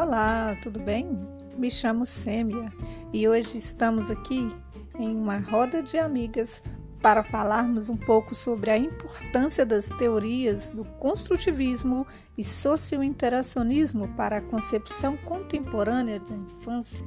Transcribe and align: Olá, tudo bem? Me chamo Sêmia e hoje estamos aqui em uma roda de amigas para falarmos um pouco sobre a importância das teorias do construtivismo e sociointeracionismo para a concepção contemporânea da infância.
Olá, 0.00 0.56
tudo 0.62 0.78
bem? 0.78 1.10
Me 1.56 1.68
chamo 1.68 2.06
Sêmia 2.06 2.72
e 3.12 3.28
hoje 3.28 3.58
estamos 3.58 4.12
aqui 4.12 4.48
em 4.96 5.16
uma 5.16 5.38
roda 5.38 5.82
de 5.82 5.98
amigas 5.98 6.62
para 7.02 7.24
falarmos 7.24 7.88
um 7.88 7.96
pouco 7.96 8.32
sobre 8.32 8.70
a 8.70 8.78
importância 8.78 9.66
das 9.66 9.88
teorias 9.88 10.70
do 10.70 10.84
construtivismo 10.84 12.06
e 12.36 12.44
sociointeracionismo 12.44 14.06
para 14.16 14.36
a 14.36 14.40
concepção 14.40 15.16
contemporânea 15.16 16.20
da 16.20 16.36
infância. 16.36 17.04